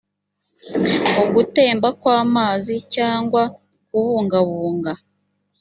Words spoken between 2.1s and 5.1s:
amazi cyangwa kubungabunga